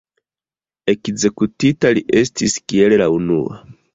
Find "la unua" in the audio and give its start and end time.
3.05-3.63